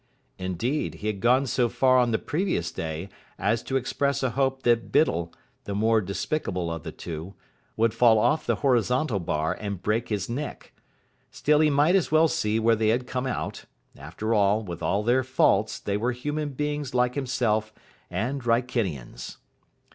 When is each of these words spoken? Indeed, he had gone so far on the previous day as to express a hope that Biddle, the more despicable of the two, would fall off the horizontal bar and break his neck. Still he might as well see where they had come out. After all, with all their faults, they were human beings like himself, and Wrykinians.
Indeed, 0.39 0.95
he 0.95 1.05
had 1.05 1.19
gone 1.19 1.45
so 1.45 1.69
far 1.69 1.99
on 1.99 2.09
the 2.09 2.17
previous 2.17 2.71
day 2.71 3.07
as 3.37 3.61
to 3.61 3.77
express 3.77 4.23
a 4.23 4.31
hope 4.31 4.63
that 4.63 4.91
Biddle, 4.91 5.31
the 5.65 5.75
more 5.75 6.01
despicable 6.01 6.71
of 6.71 6.81
the 6.81 6.91
two, 6.91 7.35
would 7.77 7.93
fall 7.93 8.17
off 8.17 8.47
the 8.47 8.55
horizontal 8.65 9.19
bar 9.19 9.53
and 9.61 9.83
break 9.83 10.09
his 10.09 10.27
neck. 10.27 10.73
Still 11.29 11.59
he 11.59 11.69
might 11.69 11.93
as 11.93 12.11
well 12.11 12.27
see 12.27 12.59
where 12.59 12.75
they 12.75 12.87
had 12.87 13.05
come 13.05 13.27
out. 13.27 13.65
After 13.95 14.33
all, 14.33 14.63
with 14.63 14.81
all 14.81 15.03
their 15.03 15.23
faults, 15.23 15.77
they 15.79 15.97
were 15.97 16.13
human 16.13 16.53
beings 16.53 16.95
like 16.95 17.13
himself, 17.13 17.71
and 18.09 18.41
Wrykinians. 18.43 19.37